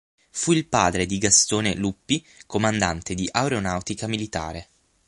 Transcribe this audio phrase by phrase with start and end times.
[0.31, 4.67] Fu il padre di Gastone Luppi comandante di aeronautica militare.